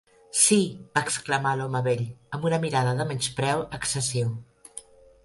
[0.43, 0.55] "Si!",
[0.97, 2.01] va exclamar l'home vell,
[2.37, 4.33] amb una mirada de menyspreu excessiu.